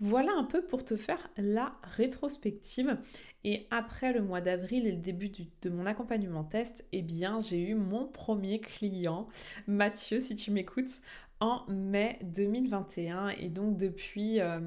voilà 0.00 0.32
un 0.36 0.44
peu 0.44 0.62
pour 0.62 0.84
te 0.84 0.96
faire 0.96 1.28
la 1.36 1.74
rétrospective. 1.82 2.96
Et 3.42 3.66
après 3.70 4.12
le 4.12 4.22
mois 4.22 4.40
d'avril 4.40 4.86
et 4.86 4.92
le 4.92 4.98
début 4.98 5.30
de 5.62 5.70
mon 5.70 5.86
accompagnement 5.86 6.44
test, 6.44 6.86
eh 6.92 7.02
bien 7.02 7.40
j'ai 7.40 7.60
eu 7.60 7.74
mon 7.74 8.06
premier 8.06 8.60
client, 8.60 9.28
Mathieu, 9.66 10.20
si 10.20 10.36
tu 10.36 10.52
m'écoutes, 10.52 11.00
en 11.40 11.64
mai 11.68 12.18
2021. 12.22 13.30
Et 13.30 13.48
donc 13.48 13.76
depuis 13.76 14.40
euh, 14.40 14.60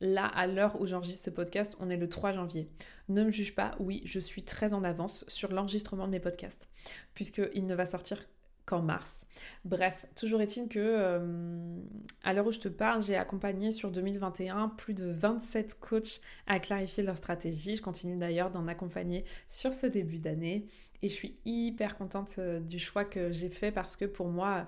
là, 0.00 0.26
à 0.26 0.46
l'heure 0.46 0.80
où 0.80 0.86
j'enregistre 0.86 1.24
ce 1.24 1.30
podcast, 1.30 1.76
on 1.80 1.90
est 1.90 1.96
le 1.96 2.08
3 2.08 2.32
janvier. 2.32 2.68
Ne 3.08 3.24
me 3.24 3.30
juge 3.30 3.54
pas, 3.54 3.74
oui, 3.78 4.02
je 4.04 4.20
suis 4.20 4.42
très 4.42 4.74
en 4.74 4.84
avance 4.84 5.24
sur 5.28 5.52
l'enregistrement 5.52 6.06
de 6.06 6.12
mes 6.12 6.20
podcasts, 6.20 6.68
puisqu'il 7.14 7.64
ne 7.64 7.74
va 7.74 7.86
sortir 7.86 8.18
qu'en 8.66 8.82
mars. 8.82 9.24
Bref, 9.64 10.06
toujours 10.16 10.42
est-il 10.42 10.68
que 10.68 10.80
euh, 10.80 11.80
à 12.24 12.34
l'heure 12.34 12.48
où 12.48 12.52
je 12.52 12.58
te 12.58 12.68
parle, 12.68 13.00
j'ai 13.00 13.16
accompagné 13.16 13.70
sur 13.70 13.92
2021 13.92 14.70
plus 14.70 14.92
de 14.92 15.08
27 15.08 15.78
coachs 15.78 16.20
à 16.48 16.58
clarifier 16.58 17.04
leur 17.04 17.16
stratégie. 17.16 17.76
Je 17.76 17.82
continue 17.82 18.16
d'ailleurs 18.16 18.50
d'en 18.50 18.66
accompagner 18.66 19.24
sur 19.46 19.72
ce 19.72 19.86
début 19.86 20.18
d'année 20.18 20.66
et 21.02 21.08
je 21.08 21.14
suis 21.14 21.38
hyper 21.44 21.96
contente 21.96 22.34
euh, 22.38 22.58
du 22.58 22.80
choix 22.80 23.04
que 23.04 23.30
j'ai 23.30 23.50
fait 23.50 23.70
parce 23.70 23.94
que 23.94 24.04
pour 24.04 24.26
moi, 24.26 24.66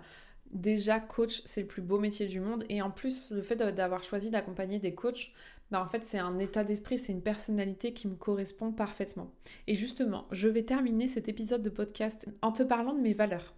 déjà 0.53 1.01
coach, 1.01 1.43
c'est 1.45 1.63
le 1.63 1.67
plus 1.67 1.83
beau 1.83 1.99
métier 1.99 2.27
du 2.27 2.41
monde 2.41 2.65
et 2.69 2.83
en 2.83 2.91
plus 2.91 3.31
le 3.31 3.43
fait 3.43 3.57
d'avoir 3.57 4.03
choisi 4.03 4.31
d'accompagner 4.31 4.79
des 4.79 4.95
coachs, 4.95 5.33
bah 5.71 5.83
en 5.83 5.87
fait 5.87 6.05
c'est 6.05 6.19
un 6.19 6.39
état 6.39 6.65
d'esprit, 6.65 6.99
c'est 6.99 7.13
une 7.13 7.23
personnalité 7.23 7.93
qui 7.93 8.09
me 8.09 8.15
correspond 8.15 8.73
parfaitement. 8.73 9.31
Et 9.67 9.75
justement, 9.75 10.27
je 10.31 10.49
vais 10.49 10.63
terminer 10.63 11.09
cet 11.09 11.29
épisode 11.29 11.63
de 11.63 11.71
podcast 11.71 12.27
en 12.43 12.53
te 12.53 12.63
parlant 12.63 12.95
de 12.95 13.01
mes 13.01 13.15
valeurs. 13.15 13.55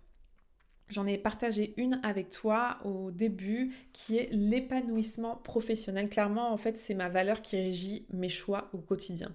J'en 0.90 1.06
ai 1.06 1.18
partagé 1.18 1.73
une 1.76 2.00
avec 2.02 2.30
toi 2.30 2.78
au 2.85 3.12
début 3.12 3.73
qui 3.92 4.18
est 4.18 4.28
l'épanouissement 4.32 5.37
professionnel. 5.37 6.09
Clairement, 6.09 6.52
en 6.52 6.56
fait, 6.56 6.76
c'est 6.76 6.94
ma 6.94 7.09
valeur 7.09 7.42
qui 7.42 7.56
régit 7.56 8.06
mes 8.12 8.28
choix 8.28 8.68
au 8.73 8.78
quotidien. 8.78 9.32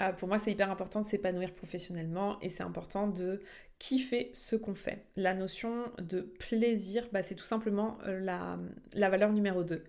Euh, 0.00 0.12
pour 0.12 0.28
moi, 0.28 0.38
c'est 0.38 0.52
hyper 0.52 0.70
important 0.70 1.00
de 1.00 1.06
s'épanouir 1.06 1.54
professionnellement 1.54 2.38
et 2.40 2.48
c'est 2.48 2.62
important 2.62 3.08
de 3.08 3.40
kiffer 3.78 4.30
ce 4.34 4.56
qu'on 4.56 4.74
fait. 4.74 5.06
La 5.16 5.34
notion 5.34 5.90
de 5.98 6.20
plaisir, 6.20 7.08
bah, 7.12 7.22
c'est 7.22 7.34
tout 7.34 7.44
simplement 7.44 7.98
euh, 8.06 8.20
la, 8.20 8.58
la 8.94 9.10
valeur 9.10 9.32
numéro 9.32 9.64
2 9.64 9.84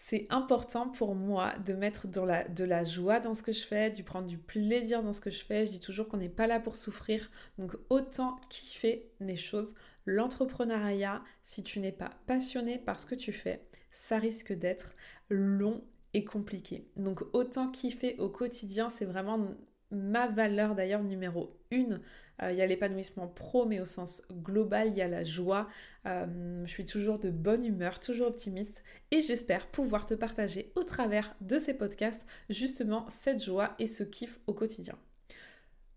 c'est 0.00 0.26
important 0.30 0.88
pour 0.88 1.16
moi 1.16 1.54
de 1.66 1.74
mettre 1.74 2.06
de 2.06 2.64
la 2.64 2.84
joie 2.84 3.18
dans 3.18 3.34
ce 3.34 3.42
que 3.42 3.52
je 3.52 3.66
fais, 3.66 3.90
de 3.90 4.00
prendre 4.02 4.28
du 4.28 4.38
plaisir 4.38 5.02
dans 5.02 5.12
ce 5.12 5.20
que 5.20 5.28
je 5.28 5.44
fais. 5.44 5.66
Je 5.66 5.72
dis 5.72 5.80
toujours 5.80 6.06
qu'on 6.06 6.18
n'est 6.18 6.28
pas 6.28 6.46
là 6.46 6.60
pour 6.60 6.76
souffrir, 6.76 7.32
donc 7.58 7.74
autant 7.90 8.36
kiffer 8.48 9.10
les 9.18 9.36
choses. 9.36 9.74
L'entrepreneuriat, 10.06 11.20
si 11.42 11.64
tu 11.64 11.80
n'es 11.80 11.90
pas 11.90 12.12
passionné 12.28 12.78
par 12.78 13.00
ce 13.00 13.06
que 13.06 13.16
tu 13.16 13.32
fais, 13.32 13.66
ça 13.90 14.18
risque 14.18 14.52
d'être 14.52 14.94
long 15.30 15.82
et 16.14 16.24
compliqué. 16.24 16.88
Donc 16.96 17.22
autant 17.32 17.70
kiffer 17.70 18.16
au 18.18 18.28
quotidien, 18.28 18.88
c'est 18.88 19.04
vraiment 19.04 19.48
ma 19.90 20.28
valeur 20.28 20.74
d'ailleurs 20.74 21.02
numéro 21.02 21.56
une 21.70 22.00
euh, 22.42 22.52
il 22.52 22.58
y 22.58 22.62
a 22.62 22.66
l'épanouissement 22.66 23.26
pro, 23.26 23.66
mais 23.66 23.80
au 23.80 23.84
sens 23.84 24.22
global, 24.30 24.88
il 24.88 24.96
y 24.96 25.02
a 25.02 25.08
la 25.08 25.24
joie. 25.24 25.68
Euh, 26.06 26.64
je 26.64 26.70
suis 26.70 26.84
toujours 26.84 27.18
de 27.18 27.30
bonne 27.30 27.64
humeur, 27.64 28.00
toujours 28.00 28.28
optimiste, 28.28 28.82
et 29.10 29.20
j'espère 29.20 29.66
pouvoir 29.66 30.06
te 30.06 30.14
partager 30.14 30.72
au 30.76 30.84
travers 30.84 31.34
de 31.40 31.58
ces 31.58 31.74
podcasts 31.74 32.26
justement 32.48 33.06
cette 33.08 33.42
joie 33.42 33.74
et 33.78 33.86
ce 33.86 34.04
kiff 34.04 34.38
au 34.46 34.54
quotidien. 34.54 34.94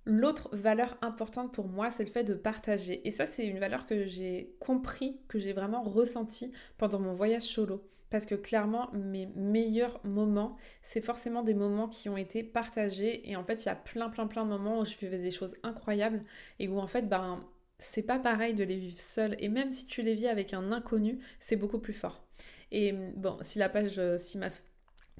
L'autre 0.06 0.50
valeur 0.56 0.98
importante 1.04 1.54
pour 1.54 1.68
moi, 1.68 1.92
c'est 1.92 2.04
le 2.04 2.10
fait 2.10 2.24
de 2.24 2.34
partager. 2.34 3.08
Et 3.08 3.12
ça, 3.12 3.28
c'est 3.28 3.46
une 3.46 3.60
valeur 3.60 3.86
que 3.86 4.08
j'ai 4.08 4.56
compris, 4.60 5.20
que 5.28 5.38
j'ai 5.38 5.54
vraiment 5.54 5.84
ressenti 5.84 6.52
pendant 6.80 7.00
mon 7.00 7.14
voyage 7.14 7.44
solo 7.44 7.88
parce 8.12 8.26
que 8.28 8.36
clairement 8.36 8.92
mes 8.94 9.26
meilleurs 9.36 10.00
moments, 10.06 10.58
c'est 10.84 11.02
forcément 11.02 11.42
des 11.42 11.56
moments 11.56 11.88
qui 11.88 12.10
ont 12.10 12.18
été 12.18 12.44
partagés 12.44 13.30
et 13.30 13.36
en 13.36 13.44
fait 13.44 13.64
il 13.64 13.68
y 13.68 13.70
a 13.70 13.76
plein 13.76 14.10
plein 14.10 14.28
plein 14.28 14.44
de 14.44 14.50
moments 14.50 14.80
où 14.80 14.86
je 14.86 14.96
vivais 14.96 15.18
des 15.18 15.32
choses 15.32 15.56
incroyables 15.64 16.24
et 16.60 16.68
où 16.68 16.80
en 16.80 16.88
fait 16.88 17.10
ben 17.10 17.44
c'est 17.80 18.04
pas 18.04 18.20
pareil 18.20 18.54
de 18.54 18.64
les 18.64 18.76
vivre 18.78 19.00
seul 19.02 19.36
et 19.40 19.50
même 19.50 19.72
si 19.72 19.88
tu 19.88 20.04
les 20.04 20.14
vis 20.14 20.28
avec 20.28 20.54
un 20.54 20.72
inconnu, 20.72 21.20
c'est 21.40 21.56
beaucoup 21.56 21.80
plus 21.80 21.94
fort. 21.94 22.24
Et 22.72 22.94
bon, 22.94 23.38
si 23.42 23.60
la 23.60 23.70
page, 23.70 24.00
euh, 24.00 24.18
si 24.18 24.38
ma 24.38 24.48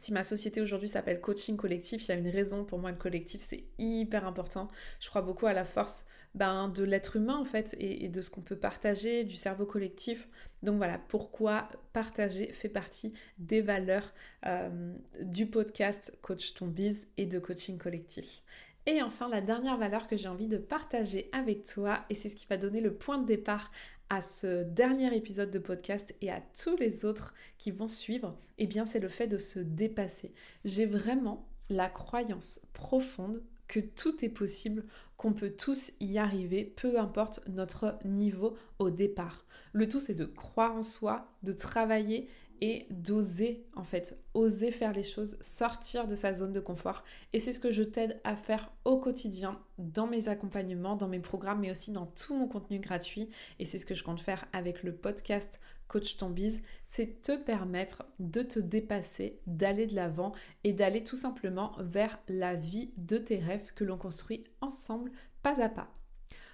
si 0.02 0.12
ma 0.14 0.24
société 0.24 0.62
aujourd'hui 0.62 0.88
s'appelle 0.88 1.22
coaching 1.22 1.56
collectif, 1.56 2.06
il 2.06 2.10
y 2.10 2.12
a 2.12 2.18
une 2.18 2.28
raison 2.28 2.66
pour 2.66 2.80
moi 2.80 2.90
le 2.90 2.98
collectif, 2.98 3.46
c'est 3.48 3.66
hyper 3.78 4.26
important. 4.26 4.68
Je 5.00 5.10
crois 5.10 5.22
beaucoup 5.22 5.46
à 5.46 5.54
la 5.54 5.64
force 5.64 6.06
ben, 6.34 6.70
de 6.70 6.84
l'être 6.84 7.18
humain 7.18 7.38
en 7.38 7.46
fait 7.46 7.76
et, 7.80 8.08
de 8.08 8.22
ce 8.22 8.32
qu'on 8.32 8.42
peut 8.42 8.56
partager, 8.56 9.24
du 9.24 9.36
cerveau 9.36 9.68
collectif. 9.68 10.28
Donc 10.64 10.78
voilà, 10.78 10.98
pourquoi 10.98 11.70
partager 11.94 12.52
fait 12.52 12.70
partie 12.70 13.14
des 13.38 13.62
valeurs 13.62 14.12
euh, 14.48 14.94
du 15.22 15.46
podcast 15.46 16.18
Coach 16.24 16.56
ton 16.56 16.66
biz 16.66 17.08
et 17.18 17.28
de 17.28 17.38
coaching 17.38 17.78
collectif. 17.78 18.42
Et 18.88 19.04
enfin, 19.04 19.30
la 19.30 19.42
dernière 19.42 19.78
valeur 19.78 20.08
que 20.08 20.18
j'ai 20.18 20.28
envie 20.28 20.48
de 20.48 20.58
partager 20.58 21.30
avec 21.34 21.66
toi, 21.66 22.04
et 22.10 22.16
c'est 22.16 22.30
ce 22.30 22.36
qui 22.36 22.48
va 22.50 22.58
donner 22.58 22.82
le 22.82 22.96
point 22.96 23.20
de 23.20 23.28
départ 23.28 23.72
à 24.12 24.22
ce 24.22 24.64
dernier 24.64 25.16
épisode 25.16 25.52
de 25.52 25.58
podcast 25.58 26.14
et 26.20 26.30
à 26.30 26.42
tous 26.42 26.76
les 26.76 27.06
autres 27.06 27.34
qui 27.58 27.72
vont 27.72 27.88
suivre, 27.88 28.38
eh 28.58 28.68
bien 28.68 28.86
c'est 28.86 29.00
le 29.00 29.08
fait 29.08 29.28
de 29.28 29.38
se 29.38 29.58
dépasser. 29.58 30.34
J'ai 30.66 30.86
vraiment 30.86 31.48
la 31.70 31.88
croyance 31.88 32.60
profonde 32.74 33.42
que 33.70 33.80
tout 33.80 34.26
est 34.26 34.30
possible, 34.30 34.84
qu'on 35.16 35.32
peut 35.32 35.52
tous 35.52 35.94
y 36.02 36.18
arriver, 36.18 36.66
peu 36.66 37.00
importe 37.00 37.40
notre 37.48 38.00
niveau 38.04 38.58
au 38.80 38.90
départ. 38.90 39.46
Le 39.72 39.88
tout 39.88 40.02
c'est 40.02 40.14
de 40.14 40.26
croire 40.26 40.76
en 40.76 40.84
soi, 40.84 41.32
de 41.44 41.54
travailler 41.54 42.28
et 42.62 42.86
d'oser 42.92 43.66
en 43.76 43.84
fait, 43.84 44.18
oser 44.34 44.72
faire 44.72 44.94
les 44.94 45.04
choses, 45.04 45.38
sortir 45.42 46.08
de 46.08 46.16
sa 46.16 46.34
zone 46.34 46.52
de 46.52 46.60
confort. 46.60 47.04
Et 47.34 47.40
c'est 47.40 47.52
ce 47.52 47.60
que 47.60 47.72
je 47.72 47.84
t'aide 47.84 48.22
à 48.24 48.36
faire 48.36 48.72
au 48.86 48.98
quotidien 48.98 49.60
dans 49.80 50.08
mes 50.08 50.30
accompagnements, 50.30 50.96
dans 50.96 51.08
mes 51.08 51.20
programmes, 51.20 51.62
mais 51.62 51.72
aussi 51.72 51.92
dans 51.92 52.06
tout 52.06 52.36
mon 52.36 52.48
contenu 52.48 52.80
gratuit. 52.80 53.30
Et 53.60 53.66
c'est 53.66 53.80
ce 53.80 53.86
que 53.86 53.96
je 53.96 54.04
compte 54.04 54.22
faire 54.22 54.46
avec 54.54 54.84
le 54.84 54.94
podcast 54.94 55.60
Coach 55.88 56.16
ton 56.16 56.30
bise, 56.30 56.62
c'est 56.86 57.22
te 57.22 57.36
permettre 57.36 58.06
de 58.20 58.44
te 58.44 58.60
dépasser, 58.60 59.42
d'aller 59.46 59.88
de 59.88 59.96
l'avant 59.96 60.32
et 60.64 60.72
d'aller 60.72 61.04
tout 61.04 61.18
simplement 61.18 61.74
vers 61.80 62.18
la 62.30 62.56
vie 62.56 62.94
de 62.96 63.18
tes 63.18 63.40
rêves 63.40 63.74
que 63.76 63.84
l'on 63.84 63.98
construit 63.98 64.46
ensemble, 64.62 65.12
pas 65.44 65.62
à 65.62 65.68
pas. 65.68 65.90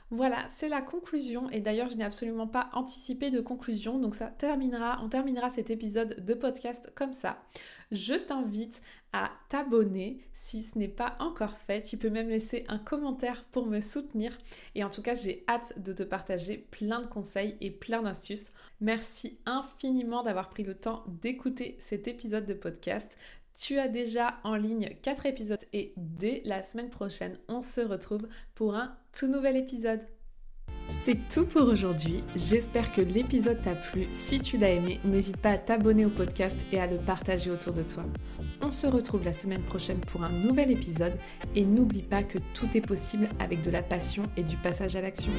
Voilà, 0.10 0.48
c'est 0.50 0.70
la 0.70 0.82
conclusion 0.82 1.50
et 1.50 1.60
d'ailleurs 1.60 1.90
je 1.90 1.98
n'ai 1.98 2.06
absolument 2.06 2.48
pas 2.48 2.70
anticipé 2.72 3.30
de 3.30 3.42
conclusion 3.42 4.00
donc 4.00 4.16
ça 4.16 4.28
terminera, 4.28 5.02
on 5.04 5.10
terminera 5.10 5.50
cet 5.50 5.70
épisode 5.70 6.24
de 6.24 6.34
podcast 6.34 6.94
comme 6.96 7.12
ça. 7.12 7.44
Je 7.92 8.14
t'invite 8.14 8.82
à 9.12 9.32
t'abonner 9.50 10.22
si 10.34 10.64
ce 10.64 10.78
n'est 10.78 10.88
pas 10.88 11.18
encore 11.20 11.58
fait. 11.58 11.82
Tu 11.82 11.98
peux 11.98 12.10
même 12.10 12.30
laisser 12.30 12.64
un 12.70 12.78
commentaire 12.78 13.44
pour 13.52 13.66
me 13.66 13.82
soutenir 13.82 14.38
et 14.76 14.84
en 14.86 14.90
tout 14.90 15.02
cas 15.02 15.14
j'ai 15.14 15.44
hâte 15.50 15.78
de 15.84 15.92
te 15.92 16.04
partager 16.04 16.58
plein 16.58 17.02
de 17.02 17.08
conseils 17.08 17.58
et 17.60 17.70
plein 17.70 18.02
d'astuces. 18.02 18.54
Merci 18.80 19.40
infiniment 19.46 20.24
d'avoir 20.24 20.50
pris 20.50 20.64
le 20.64 20.76
temps 20.76 21.04
d'écouter 21.22 21.76
cet 21.80 22.08
épisode 22.08 22.46
de 22.46 22.54
podcast. 22.54 23.18
Tu 23.60 23.80
as 23.80 23.88
déjà 23.88 24.36
en 24.44 24.56
ligne 24.56 24.90
4 25.02 25.26
épisodes 25.26 25.64
et 25.74 25.92
dès 25.98 26.44
la 26.46 26.62
semaine 26.62 26.92
prochaine, 26.92 27.40
on 27.48 27.64
se 27.64 27.82
retrouve 27.82 28.28
pour 28.54 28.76
un 28.76 28.96
tout 29.18 29.28
nouvel 29.28 29.58
épisode. 29.58 30.02
C'est 31.04 31.18
tout 31.30 31.46
pour 31.46 31.68
aujourd'hui. 31.68 32.24
J'espère 32.36 32.94
que 32.94 33.02
l'épisode 33.02 33.60
t'a 33.64 33.74
plu. 33.74 34.06
Si 34.14 34.40
tu 34.40 34.58
l'as 34.58 34.74
aimé, 34.74 35.00
n'hésite 35.04 35.38
pas 35.38 35.52
à 35.52 35.58
t'abonner 35.58 36.06
au 36.06 36.12
podcast 36.12 36.56
et 36.72 36.80
à 36.80 36.86
le 36.86 36.98
partager 36.98 37.50
autour 37.50 37.74
de 37.74 37.82
toi. 37.82 38.04
On 38.62 38.70
se 38.70 38.86
retrouve 38.86 39.26
la 39.26 39.34
semaine 39.34 39.64
prochaine 39.64 40.02
pour 40.02 40.24
un 40.24 40.30
nouvel 40.30 40.70
épisode 40.70 41.18
et 41.56 41.66
n'oublie 41.66 42.04
pas 42.04 42.22
que 42.22 42.38
tout 42.54 42.68
est 42.76 42.86
possible 42.86 43.28
avec 43.40 43.64
de 43.64 43.72
la 43.72 43.82
passion 43.82 44.24
et 44.38 44.44
du 44.44 44.56
passage 44.58 44.96
à 44.96 45.02
l'action. 45.02 45.32